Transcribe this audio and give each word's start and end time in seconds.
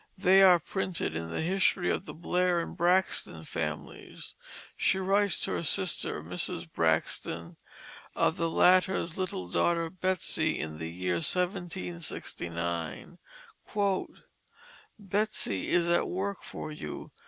They 0.17 0.41
are 0.41 0.57
printed 0.57 1.15
in 1.15 1.29
the 1.29 1.41
History 1.41 1.91
of 1.91 2.05
the 2.07 2.13
Blair 2.15 2.59
and 2.59 2.75
Braxton 2.75 3.43
Families. 3.45 4.33
She 4.75 4.97
writes 4.97 5.39
to 5.41 5.51
her 5.51 5.61
sister, 5.61 6.23
Mrs. 6.23 6.67
Braxton, 6.73 7.55
of 8.15 8.35
the 8.35 8.49
latter's 8.49 9.19
little 9.19 9.47
daughter, 9.47 9.91
Betsey, 9.91 10.57
in 10.59 10.79
the 10.79 10.89
year 10.89 11.17
1769: 11.21 13.19
"Betsey 14.97 15.69
is 15.69 15.87
at 15.87 16.07
work 16.09 16.41
for 16.41 16.71
you. 16.71 17.11